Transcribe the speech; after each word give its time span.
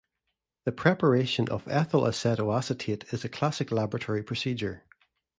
The 0.65 0.71
preparation 0.71 1.47
of 1.49 1.65
ethyl 1.67 2.07
acetoacetate 2.07 3.13
is 3.13 3.23
a 3.23 3.29
classic 3.29 3.71
laboratory 3.71 4.23
procedure. 4.23 4.83